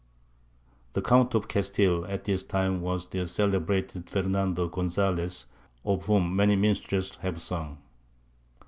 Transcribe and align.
The 0.93 1.01
Count 1.03 1.35
of 1.35 1.47
Castile 1.47 2.05
at 2.07 2.23
this 2.23 2.41
time 2.41 2.81
was 2.81 3.05
the 3.05 3.27
celebrated 3.27 4.09
Fernando 4.09 4.67
Gonzalez, 4.67 5.45
of 5.85 6.05
whom 6.05 6.35
many 6.35 6.55
minstrels 6.55 7.17
have 7.17 7.39
sung. 7.39 7.77